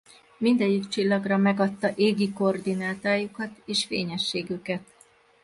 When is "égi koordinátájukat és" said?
1.95-3.85